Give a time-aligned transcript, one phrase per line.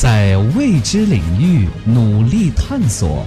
[0.00, 3.22] 在未知领域努力探索，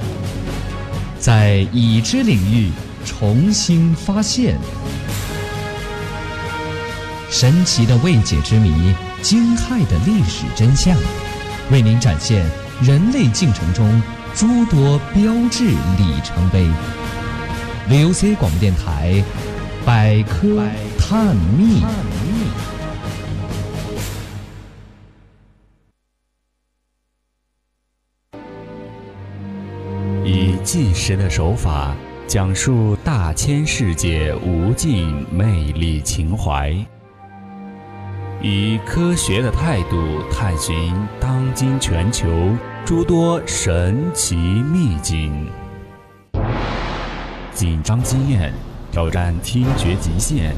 [1.19, 2.71] 在已知领域
[3.05, 4.57] 重新发现，
[7.29, 8.91] 神奇的未解之谜，
[9.21, 10.97] 惊骇的历史真相，
[11.69, 12.43] 为您展现
[12.81, 14.01] 人类进程中
[14.33, 16.67] 诸多标志里程碑。
[17.87, 19.23] VOC 广播电台
[19.85, 20.59] 百科
[20.97, 21.83] 探秘。
[30.73, 31.95] 纪实的手法
[32.25, 36.75] 讲述大千世界无尽魅力情怀，
[38.41, 39.95] 以科学的态度
[40.31, 42.27] 探寻当今全球
[42.83, 45.45] 诸多神奇秘境。
[47.53, 48.51] 紧张经验，
[48.91, 50.55] 挑战听觉极限，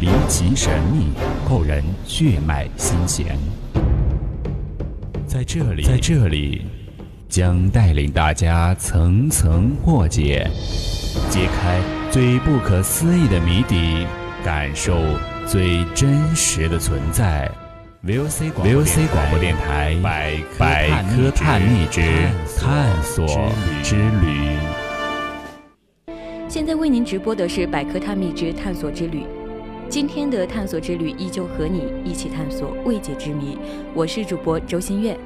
[0.00, 1.12] 离奇神秘，
[1.48, 3.38] 扣人血脉心弦。
[5.28, 6.66] 在这里，在这里。
[7.34, 10.48] 将带领大家层层破解，
[11.28, 14.06] 揭开最不可思议的谜底，
[14.44, 15.02] 感受
[15.44, 17.50] 最真实的存在。
[18.06, 19.96] VOC 广播电台
[20.56, 22.00] 百科探秘之
[22.56, 23.26] 探索
[23.82, 24.56] 之旅。
[26.48, 29.24] 现在为您直播的是百科探秘之探索之旅。
[29.88, 33.58] 今天的探索之旅依旧和你一起探索未解之谜。
[33.92, 35.18] 我是主播周新月。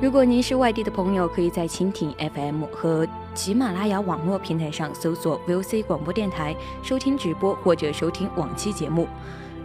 [0.00, 3.04] 如果您是外地的朋友，可以在蜻蜓 FM 和
[3.34, 6.54] 喜马拉雅网络平台上搜索 VOC 广播电台
[6.84, 9.08] 收听直播或者收听往期节目。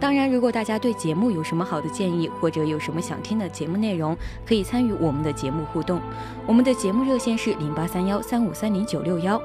[0.00, 6.00] 当然，如果大家对节目有什么好的建议，或者有什么想听的节目内容，可以参与我们的节目互动。
[6.48, 9.40] 我们的节目热线是零八三幺三五三零九六幺。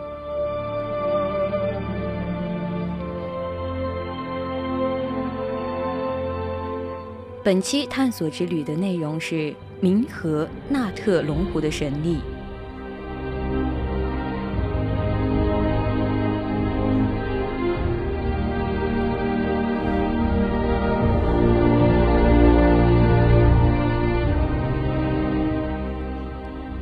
[7.44, 9.54] 本期探索之旅的内容是。
[9.82, 12.18] 冥河纳特龙湖的神力。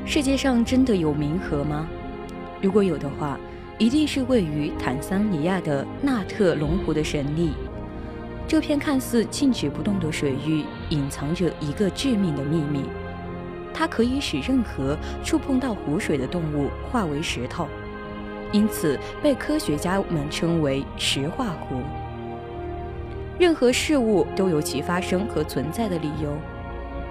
[0.03, 1.87] 世界上真的有冥河吗？
[2.59, 3.37] 如果有的话，
[3.77, 7.51] 一定是位于坦桑尼亚的纳特龙湖的神力。
[8.47, 12.85] 这片看似静止不动的水域，隐藏着一个致命的秘密。
[13.73, 17.67] 它可以使任何触碰到湖水的动物化为石头，
[18.53, 21.81] 因此被科学家们称为“石化湖”。
[23.37, 26.35] 任何事物都有其发生和存在的理由。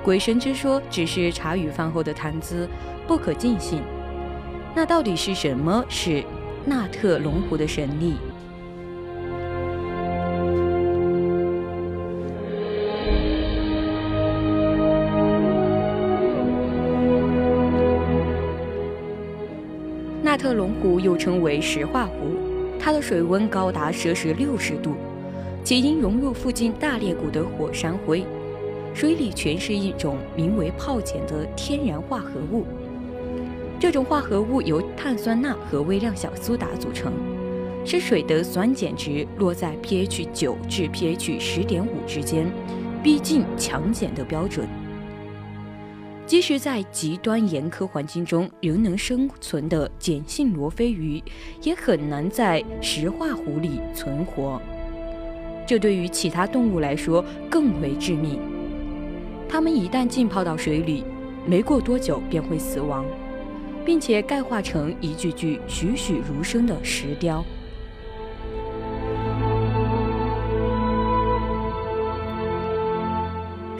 [0.03, 2.69] 鬼神之说只是茶余饭后的谈资，
[3.07, 3.83] 不可尽信。
[4.75, 6.25] 那到底是什么是
[6.65, 8.17] 纳特龙湖的神力？
[20.37, 22.37] 特龙湖又称为石化湖，
[22.79, 24.95] 它的水温高达摄氏六十度，
[25.65, 28.25] 且因融入附近大裂谷的火山灰，
[28.93, 32.65] 水里全是一种名为泡碱的天然化合物。
[33.79, 37.13] 这种化合物由碳酸钠和微量小苏打组成，
[37.85, 42.47] 使水的酸碱值落在 pH 九至 pH 十点五之间，
[43.03, 44.67] 逼近强碱的标准。
[46.37, 51.19] 即使在极端严苛环境中仍能生存的碱性罗非鱼，
[51.63, 54.61] 也很难在石化湖里存活。
[55.67, 58.39] 这对于其他动物来说更为致命。
[59.49, 61.05] 它们一旦浸泡到水里，
[61.47, 63.07] 没过多久便会死亡，
[63.83, 67.43] 并且钙化成一具具栩栩如生的石雕。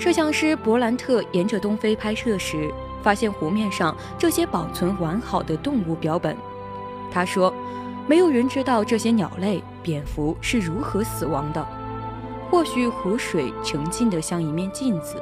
[0.06, 2.72] 摄像师伯兰特沿着东非拍摄时，
[3.03, 6.37] 发现湖面上这些保存完好的动物标本。
[7.11, 7.53] 他说
[8.06, 11.67] ：“没有人知道这些鸟类、蝙蝠是如何死亡的。
[12.49, 15.20] 或许湖水澄净得像一面镜子，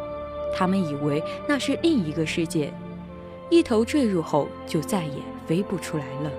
[0.54, 2.70] 他们以为那是另一个世界。
[3.48, 6.30] 一头坠入后，就再也飞不出来了。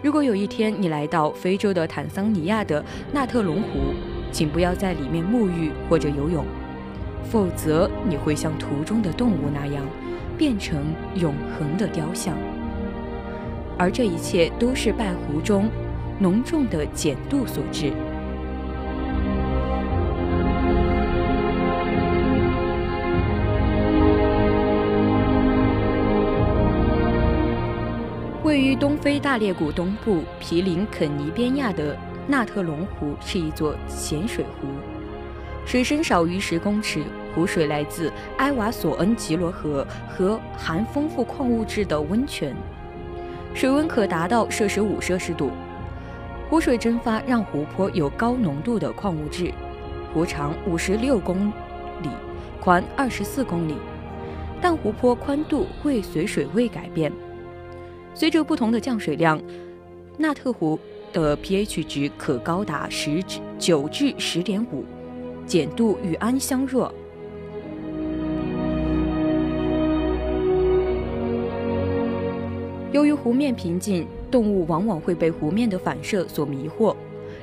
[0.00, 2.82] 如果有一天你来到非洲的坦桑尼亚的
[3.12, 3.92] 纳特龙湖，
[4.30, 6.46] 请不要在里面沐浴或者游泳，
[7.24, 9.84] 否则你会像图中的动物那样，
[10.36, 12.36] 变成永恒的雕像。
[13.78, 15.68] 而这一切都是拜湖中
[16.18, 17.92] 浓重的碱度所致。
[28.42, 31.96] 位于东非大裂谷东部毗邻肯尼边亚的。
[32.28, 34.68] 纳特龙湖是一座咸水湖，
[35.66, 37.02] 水深少于十公尺，
[37.34, 42.54] 湖水来自埃瓦索恩吉罗河和含丰富矿物质的温泉，
[43.54, 45.50] 水温可达到摄氏五摄氏度。
[46.48, 49.52] 湖水蒸发让湖泊有高浓度的矿物质。
[50.12, 51.46] 湖长五十六公
[52.02, 52.08] 里，
[52.60, 53.76] 宽二十四公里，
[54.60, 57.12] 但湖泊宽度会随水位改变。
[58.12, 59.40] 随着不同的降水量，
[60.16, 60.76] 纳特湖
[61.12, 64.84] 的 pH 值可高达十至九至十点五。
[65.50, 66.94] 碱度与氨相若。
[72.92, 76.94] 由于湖面平静，动物往往会被湖面的反射所迷惑，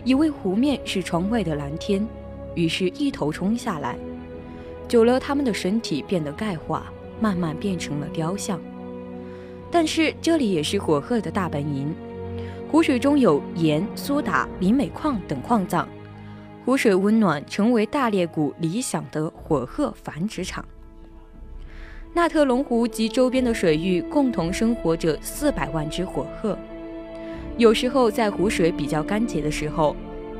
[0.05, 2.07] 以为湖面是窗外的蓝天，
[2.55, 3.97] 于是一头冲下来。
[4.87, 6.85] 久了，它们的身体变得钙化，
[7.19, 8.57] 慢慢变成了雕像。
[9.69, 11.93] 但是这里也是火鹤的大本营，
[12.71, 15.85] 湖水中有盐、苏打、磷镁矿等矿藏。
[16.67, 20.65] 湖水温暖，成为大裂谷理想的火鹤繁殖场。
[22.13, 26.59] 纳特龙湖及周边的水域共同生活着四百万只火鹤。
[27.55, 29.95] 有时候在湖水比较干结的时候，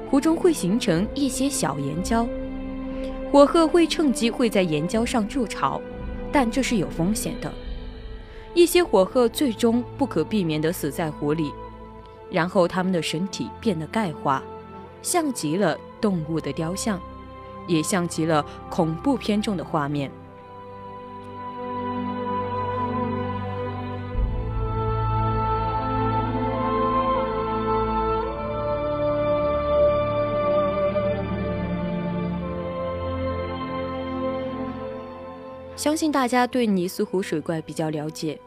[0.10, 2.28] 湖中会形成一些小岩礁，
[3.32, 5.80] 火鹤会趁机会在岩礁上筑巢，
[6.30, 7.50] 但这是有风险的。
[8.54, 11.54] 一些火鹤最终不可避免地死在湖里，
[12.30, 14.44] 然后它们的身体变得钙化。
[15.02, 17.00] 像极了动物的雕像，
[17.68, 20.12] 也像极了恐怖片中的画面。
[35.76, 38.38] 相信大家对尼斯湖水怪比较了解，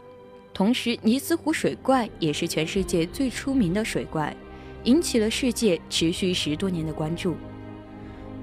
[0.52, 4.36] 同时尼斯湖水怪也是全世界最出名的水怪。
[4.84, 7.34] 引起了世界持续十多年的关注。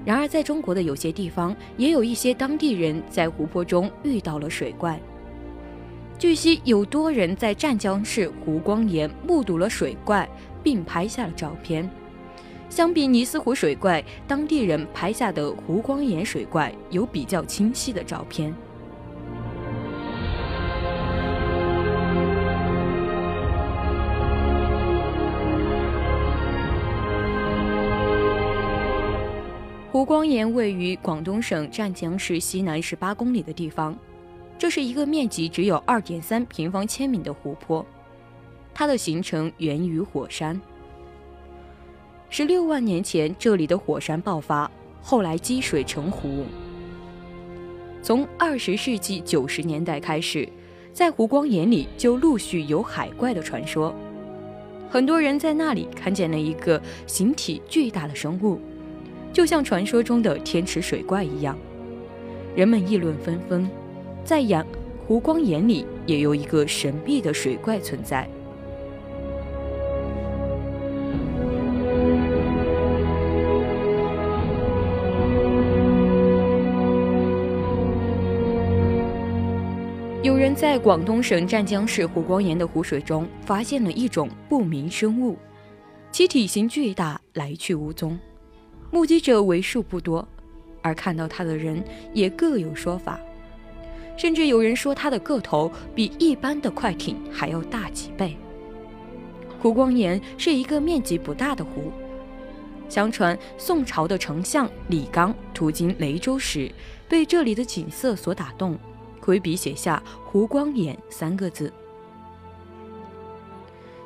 [0.04, 4.98] 然而，在中国的有些地方，也有一些当地人在湖泊中遇到了水怪。
[6.18, 10.28] 据悉，有多人在湛江市湖光岩目睹了水怪，
[10.62, 11.88] 并拍下了照片。
[12.70, 18.54] 相比尼斯湖水怪，当地人拍下的湖光岩水怪有比较清晰的照片。
[29.98, 33.98] 湖光岩位于广东省湛江市西南十八公里的地方，
[34.56, 37.84] 这是一个面积只有二点三平方千米的湖泊。
[38.72, 40.60] 它的形成源于火山。
[42.30, 44.70] 十六万年前，这里的火山爆发，
[45.02, 46.44] 后来积水成湖。
[48.00, 50.48] 从二十世纪九十年代开始，
[50.92, 53.92] 在湖光岩里就陆续有海怪的传说。
[54.88, 58.60] 很多人在那里看见了一个形体巨大的生物。
[59.32, 61.56] 就像传说中的天池水怪一样，
[62.56, 63.68] 人们议论纷纷。
[64.24, 64.66] 在阳
[65.06, 68.28] 湖光岩里，也有一个神秘的水怪存在。
[80.20, 85.38] 有人在广东省湛江市湖光岩的湖水中发现了一种不明生物，
[86.10, 88.18] 其体型巨大，来去无踪。
[88.90, 90.26] 目击者为数不多，
[90.82, 91.82] 而看到它的人
[92.14, 93.20] 也各有说法，
[94.16, 98.36] 甚至有人说它的个头比一般的快艇还要大几倍。
[99.60, 101.92] 湖光岩是一个面积不大的湖，
[102.88, 106.70] 相传宋朝的丞相李纲途经雷州时，
[107.08, 108.78] 被这里的景色所打动，
[109.20, 111.72] 挥笔写下“湖光岩”三个字。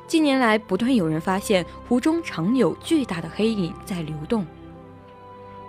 [0.07, 4.45] 近年来，不断有人发现湖中常有巨大的黑影在流动。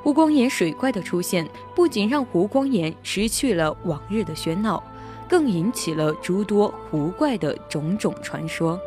[0.04, 4.84] 湖光岩水怪的出现，不仅让湖光岩失去了往日的喧闹，
[5.26, 8.78] 更引起了诸多湖怪的种种传说。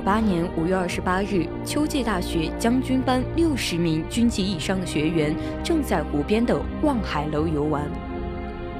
[0.00, 7.82] 九八年五月二十八日，秋季大学将军班六十名军级以上的学员正在湖边的望海楼游玩。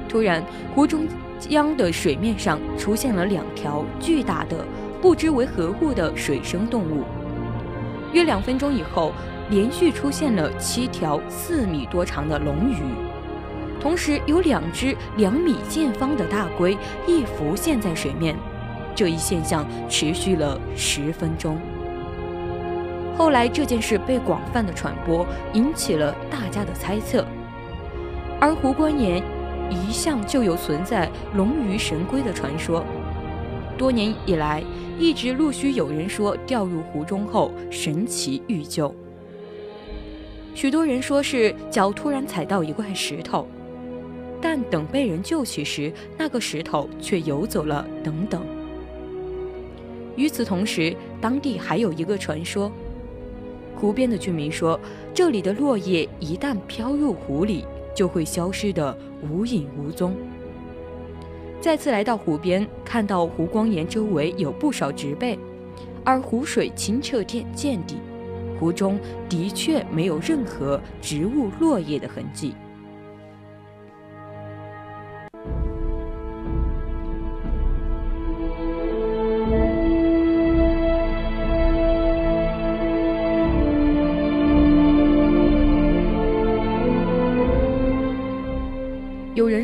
[0.09, 1.07] 突然，湖中
[1.49, 4.65] 央的水面上出现了两条巨大的、
[4.99, 7.03] 不知为何物的水生动物。
[8.13, 9.13] 约两分钟以后，
[9.51, 12.77] 连续出现了七条四米多长的龙鱼，
[13.79, 16.75] 同时有两只两米见方的大龟
[17.05, 18.35] 亦浮现在水面。
[19.01, 21.57] 这一现象持续了十分钟。
[23.17, 27.25] 后来这件事被广泛的传播，引起了大家的猜测。
[28.39, 29.23] 而湖光岩
[29.71, 32.85] 一向就有存在龙鱼神龟的传说，
[33.75, 34.63] 多年以来
[34.99, 38.93] 一直陆续有人说掉入湖中后神奇遇救。
[40.53, 43.47] 许多人说是脚突然踩到一块石头，
[44.39, 47.83] 但等被人救起时，那个石头却游走了。
[48.03, 48.60] 等等。
[50.15, 52.71] 与此同时，当地还有一个传说：
[53.75, 54.79] 湖边的居民说，
[55.13, 57.65] 这里的落叶一旦飘入湖里，
[57.95, 58.95] 就会消失得
[59.29, 60.15] 无影无踪。
[61.59, 65.37] 再次来到湖边，看到湖光岩周围有不少植被，
[66.03, 67.97] 而湖水清澈见见底。
[68.59, 72.53] 湖中的确没有任何植物落叶的痕迹。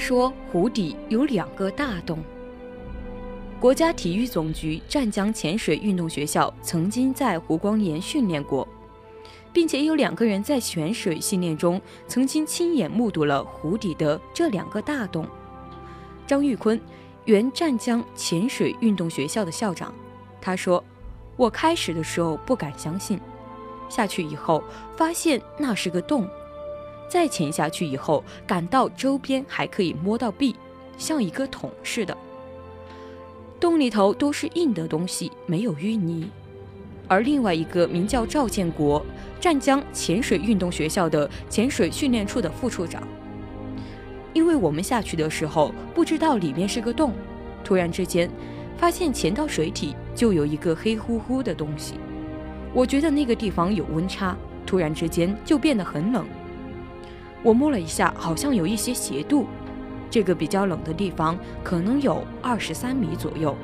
[0.07, 2.23] 说湖底有两个大洞。
[3.59, 8.65] 国家体育总局湛江潜水运动学校曾经在湖光岩训练过。
[9.51, 15.27] 并且有两个人在潜水训练中曾经亲眼目睹了湖底的这两个大洞。
[16.25, 16.79] 张玉坤，
[17.25, 19.93] 原湛江潜水运动学校的校长，
[20.39, 20.81] 他说
[21.35, 23.19] ：“我开始的时候不敢相信，
[23.89, 24.63] 下去以后
[24.95, 26.29] 发现那是个洞，
[27.09, 30.55] 再潜下去以后，感到周边还可以摸到壁，
[30.97, 32.15] 像一个桶似的。
[33.59, 36.29] 洞里头都是硬的东西，没有淤泥。”
[37.09, 39.05] 而另外一个名叫赵建国。
[39.39, 43.07] 湛江潜水运动学校的潜水训练处的副处长，
[44.33, 47.13] 因为我们下去的时候不知道里面是个洞，
[47.63, 48.27] 突然之间
[48.77, 51.93] 发现潜到水底就有一个黑乎乎的东西，
[52.73, 54.35] 我觉得那个地方有温差，
[54.65, 56.25] 突然之间就变得很冷。
[57.43, 59.47] 我摸了一下，好像有一些斜度，
[60.09, 63.55] 这个比较冷的地方可能有二十三米左右。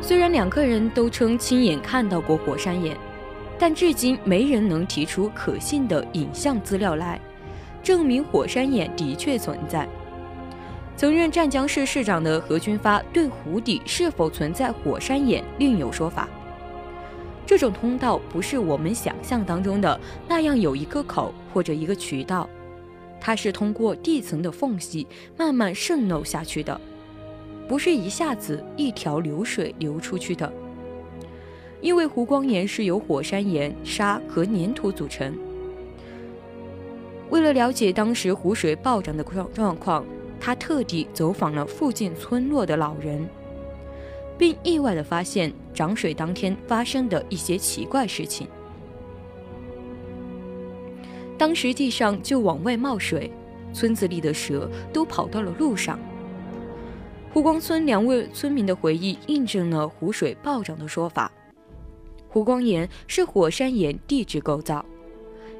[0.00, 2.94] 虽然两个人都称亲眼看到过火山岩，
[3.58, 7.18] 但至今没人能提出可信的影像资料来
[7.82, 9.88] 证明火山岩的确存在。
[10.94, 16.28] 曾任湛江市市长的何军发对湖底是否存在火山岩另有说法。
[17.54, 22.50] 这种通道不是我们想象当中的那样有一个口或者一个渠道，
[23.20, 25.06] 它是通过地层的缝隙
[25.36, 26.80] 慢慢渗漏下去的。
[27.68, 30.52] 不是一下子一条流水流出去的，
[31.80, 35.32] 因为湖光岩是由火山岩、沙和粘土组成。
[37.30, 40.04] 为了了解当时湖水暴涨的状状况，
[40.40, 43.24] 他特地走访了附近村落的老人，
[44.36, 48.46] 并意外地发现涨水当天发生的一些奇怪事情。
[51.36, 53.30] 当时地上就往外冒水，
[53.72, 55.98] 村子里的蛇都跑到了路上。
[57.32, 61.30] 湖光村两位村民的回忆印证了湖水暴涨的说法。
[62.28, 64.84] 湖光岩是火山岩地质构造，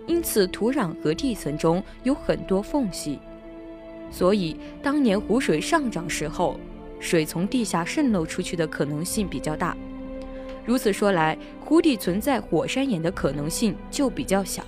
[0.06, 3.18] 因此土壤和地层中有很多缝隙，
[4.10, 6.58] 所以当年湖水上涨时候，
[7.00, 9.76] 水从地下渗漏出去的可能性比较大。
[10.64, 14.64] 如此说来，湖底存在火山岩的可能性就比较小。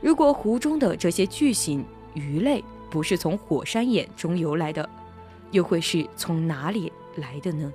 [0.00, 4.88] 如果湖中的这些巨型鱼类不是从火山岩中游来的，
[5.50, 7.72] 又会是从哪里来的呢？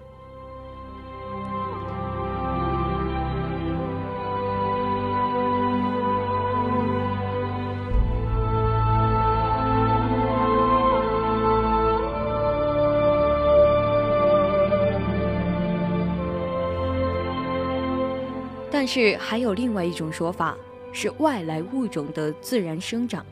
[18.69, 20.55] 但是还有另外一种说法，
[20.91, 23.25] 是外来物种的自然生长。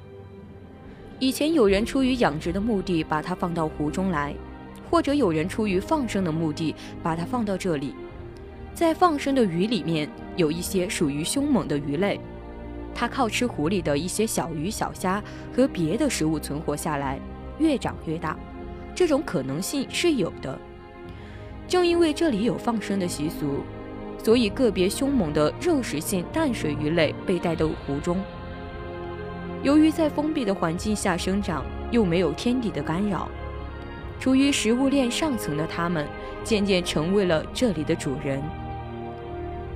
[1.19, 4.35] 以前有人出于养殖的目的把它放到湖中来，
[4.89, 7.95] 或者有人出于放生的目的把它放到这里。
[8.73, 12.19] 在放生的鱼里面有一些属于凶猛的鱼类，
[12.93, 15.23] 它靠吃湖里的一些小鱼小虾
[15.55, 17.17] 和别的食物存活下来，
[17.57, 18.37] 越长越大。
[18.93, 20.59] 这种可能性是有的。
[21.67, 23.61] 正因为这里有放生的习俗，
[24.25, 28.17] 所以个别凶猛的肉食性淡水鱼类被带到湖中。
[29.61, 33.29] 由于在封闭的环境下生长，又没有天敌的干扰，
[34.19, 36.07] 处于食物链上层的它们
[36.43, 38.41] 渐渐成为了这里的主人。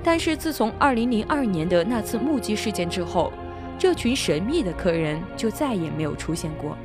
[0.02, 3.32] 但是自从2002年的那次目击事件之后，
[3.78, 6.76] 这群神秘的客人就再也没有出现过。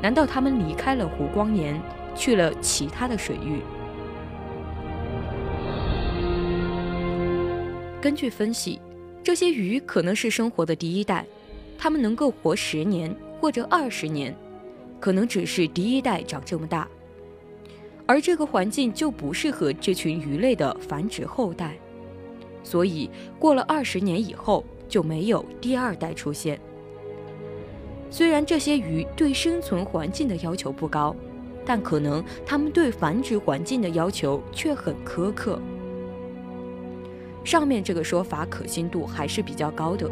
[0.00, 1.82] 难道他们离开了湖光岩，
[2.14, 3.62] 去了其他的水域？
[8.02, 8.80] 根据分析，
[9.22, 11.24] 这些鱼可能是生活的第一代，
[11.78, 14.36] 它们能够活十年或者二十年，
[14.98, 16.88] 可能只是第一代长这么大，
[18.04, 21.78] 而这个环境就不适合这群鱼类的繁殖后代，
[22.64, 26.60] 所以过了二十年以后就没有第二代出现。
[28.10, 31.14] 虽然这些鱼对生存环境的要求不高，
[31.64, 35.56] 但可能它们对繁殖环境的要求却很苛刻。
[37.44, 40.10] 上面这个说法可信度还是比较高的，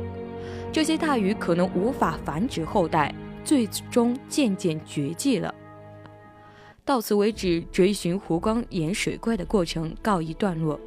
[0.72, 5.54] 这些大鱼可能无法繁殖后代，最终渐渐绝迹了。
[6.84, 10.78] 到此为止，追寻湖光岩水怪的过程告一段落。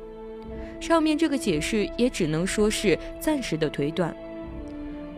[0.81, 4.13] 上面这个解释也只能说是暂时的推断，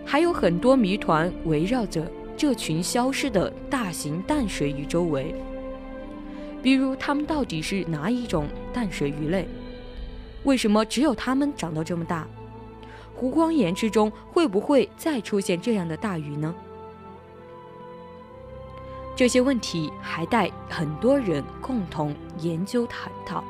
[0.06, 2.06] 还有很多谜团围绕着
[2.38, 5.34] 这群消失的大型淡水鱼周围，
[6.62, 9.48] 比如它们到底是哪一种淡水鱼类？
[10.46, 12.26] 为什么只有它们长到这么大？
[13.14, 16.54] 湖光岩之中会不会再出现这样的大鱼呢？
[19.16, 23.44] 这些问题还待很多人共同研究探讨。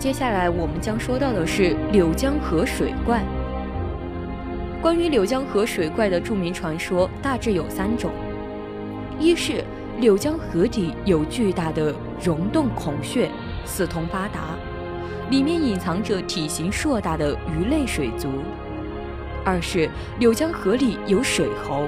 [0.00, 3.22] 接下来我们将说到的是柳江河水怪。
[4.80, 8.10] 关于柳江河水怪的著名传说大致有三种：
[9.18, 9.62] 一是
[9.98, 13.30] 柳江河底有巨大的溶洞孔穴，
[13.66, 14.56] 四通八达，
[15.28, 18.30] 里面隐藏着体型硕大的鱼类水族；
[19.44, 19.86] 二是
[20.18, 21.86] 柳江河里有水猴，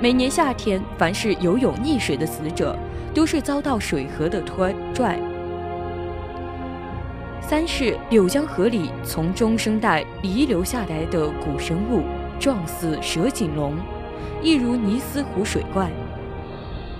[0.00, 2.76] 每年夏天，凡是游泳溺水的死者，
[3.14, 5.16] 都是遭到水河的拖拽。
[7.50, 12.00] 三是柳江河里从中生代遗留下来的古生物，
[12.38, 13.74] 状似蛇颈龙，
[14.40, 15.90] 一如尼斯湖水怪。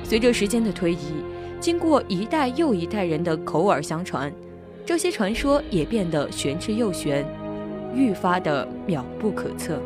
[0.03, 1.23] 随着时间的推移，
[1.61, 4.33] 经过一代又一代人的口耳相传，
[4.85, 7.25] 这些传说也变得玄之又玄，
[7.95, 9.81] 愈发的妙不可测。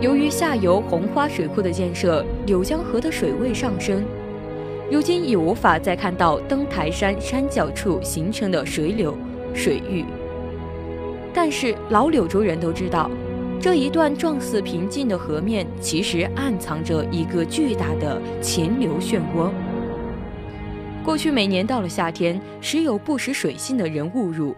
[0.00, 4.02] 由于下游红花水库的建设，柳江河的水位上升。
[4.90, 9.14] 如今已无法再看到登台山山脚处形成的水流、
[9.52, 10.02] 水域，
[11.34, 13.10] 但是老柳州人都知道，
[13.60, 19.50] 这一段状似平静的河面其实暗藏着一个巨大的潜流漩涡。
[21.04, 24.54] 过去每年到了夏天，时有不识水性的人误入，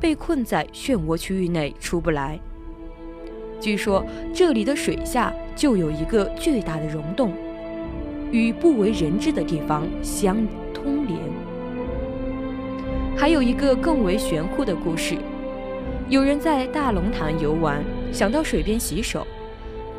[0.00, 2.40] 被困在漩涡区域内出不来。
[3.60, 7.34] 据说这里的水下就有一个巨大的溶洞。
[8.34, 10.36] 与不为人知的地方相
[10.74, 11.16] 通连。
[13.16, 15.16] 还有一个更为玄乎的故事：
[16.08, 17.80] 有人在大龙潭游玩，
[18.12, 19.24] 想到水边洗手，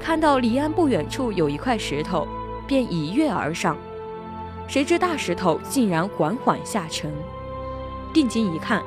[0.01, 2.27] 看到离岸不远处有一块石头，
[2.67, 3.77] 便一跃而上。
[4.67, 7.09] 谁知大石头竟然缓缓下沉，
[8.13, 8.83] 定睛一看，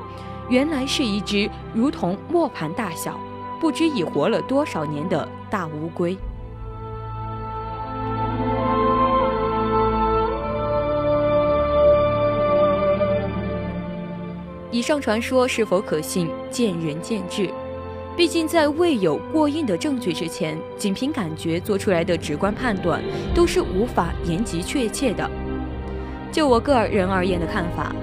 [0.47, 3.19] 原来是一只如同磨盘大小、
[3.59, 6.15] 不知已活了多少年的大乌龟。
[14.89, 17.47] 上传说是否可信，见仁见智。
[18.17, 22.99] 毕竟在未有过硬的证据之前，仅凭感觉做出来的直观判断
[23.35, 25.29] 都是无法言及确切的。
[26.31, 27.93] 就我个人而言的看法，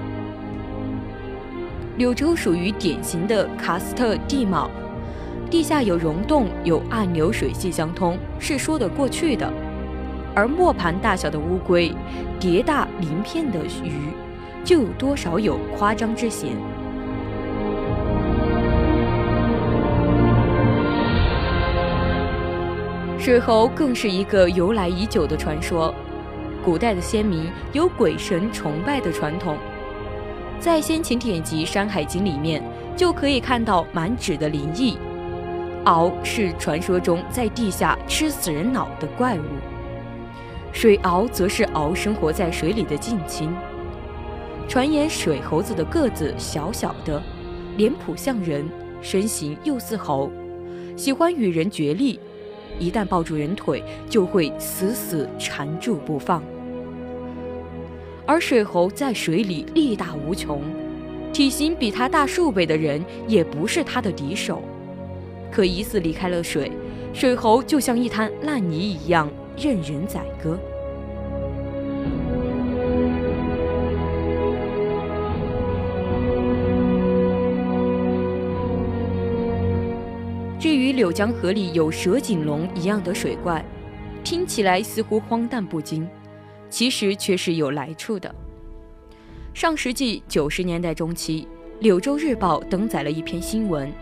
[1.97, 4.71] 柳州属于典型的喀斯特地貌，
[5.49, 9.51] 地下有溶洞，有暗流水系相通，是说得过去的。
[10.33, 11.91] 而磨盘大小的乌龟，
[12.39, 13.91] 叠大鳞片的鱼。
[14.63, 16.51] 就有多少有夸张之嫌。
[23.27, 25.93] 水猴更是一个由来已久的传说，
[26.63, 29.57] 古代的先民有鬼神崇拜的传统，
[30.61, 32.63] 在先秦典籍《山海经》里面
[32.95, 34.97] 就可以看到满纸的灵异。
[35.83, 39.43] 鳌是传说中在地下吃死人脑的怪物，
[40.71, 43.53] 水鳌则是鳌生活在水里的近亲。
[44.69, 47.21] 传言水猴子的个子小小的，
[47.75, 48.65] 脸谱像人，
[49.01, 50.31] 身形又似猴，
[50.95, 52.17] 喜欢与人角力，
[52.79, 56.43] 一旦抱住人腿就会死死缠住不放。
[58.25, 60.61] 而水猴在水里力大无穷，
[61.31, 64.61] 体型比它大数倍的人也不是它的敌手。
[65.51, 66.71] 可一次离开了水，
[67.13, 70.59] 水猴就像一滩烂泥一样任人宰割。
[80.97, 83.63] 柳江河里有蛇颈龙一样的水怪，
[84.23, 86.09] 听起来似乎荒诞不经，
[86.71, 88.33] 其实却是有来处的。
[89.53, 91.43] 上世纪九十年代中期，
[91.81, 93.93] 《柳州日报》登载了一篇新闻，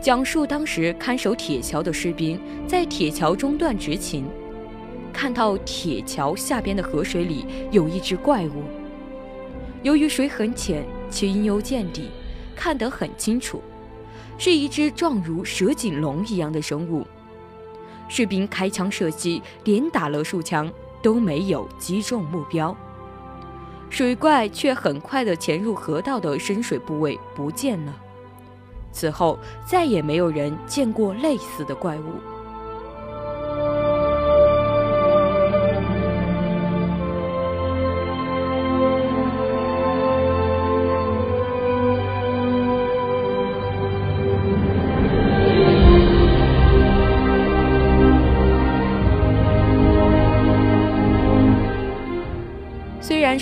[0.00, 4.24] 讲述当时看守铁桥的士兵在铁桥中段执勤，
[5.12, 8.62] 看到铁桥下边的河水里有一只怪物。
[9.82, 12.10] 由于水很浅，且阴幽见底，
[12.54, 13.60] 看得很清楚。
[14.44, 17.06] 是一只状如蛇颈龙一样的生物，
[18.08, 20.68] 士兵开枪射击，连打了数枪
[21.00, 22.76] 都没有击中目标。
[23.88, 27.94] 水怪却很快地潜入河道的深水部位不见了。
[28.90, 32.31] 此后再也没有人见过类似的怪物。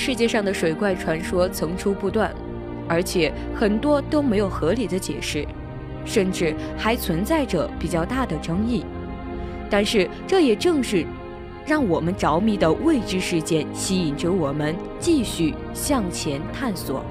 [0.02, 2.26] 世界上的水怪传说层出不穷，
[2.88, 5.46] 而且很多都没有合理的解释，
[6.06, 8.82] 甚至还存在着比较大的争议。
[9.68, 11.04] 但是，这也正是
[11.66, 17.04] 让我们着迷的未知事件吸引着我们继续向前探索。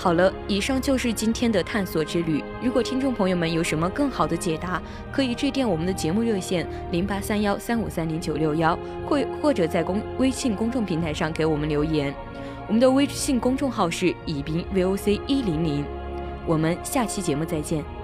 [0.00, 2.40] 好了，以上就是今天的探索之旅。
[2.62, 4.80] 如果听众朋友们有什么更好的解答，
[5.10, 12.14] 可以致电我们的节目热线零八三幺三五三零九六幺，或或者在公微信公众平台上给我们留言。
[12.68, 15.84] 我们的微信公众号是宜宾 VOC 一零零。
[16.46, 17.97] 我们下期节目再见。